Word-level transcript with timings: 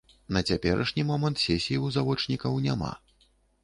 На 0.37 0.41
цяперашні 0.49 1.05
момант 1.11 1.43
сесіі 1.45 1.79
ў 1.85 1.99
завочнікаў 1.99 2.63
няма. 2.69 2.95